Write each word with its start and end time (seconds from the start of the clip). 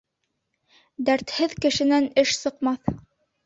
Дәртһеҙ 1.11 1.55
кешенән 1.67 2.11
эш 2.25 2.35
сыҡмаҫ. 2.41 2.95